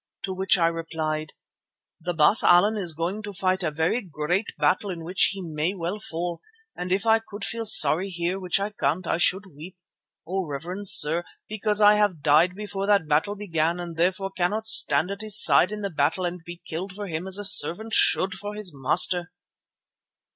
[0.23, 1.33] to which I replied:
[1.99, 5.75] "'The Baas Allan is going to fight a very great battle in which he may
[5.75, 6.41] well fall,
[6.75, 9.77] and if I could feel sorry here, which I can't, I should weep,
[10.25, 15.11] O reverend sir, because I have died before that battle began and therefore cannot stand
[15.11, 18.33] at his side in the battle and be killed for him as a servant should
[18.33, 19.31] for his master!